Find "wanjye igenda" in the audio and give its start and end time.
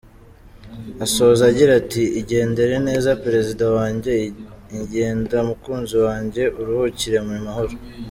3.77-5.37